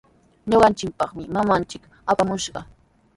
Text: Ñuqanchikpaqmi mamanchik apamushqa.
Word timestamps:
Ñuqanchikpaqmi 0.49 1.23
mamanchik 1.33 1.83
apamushqa. 2.11 2.59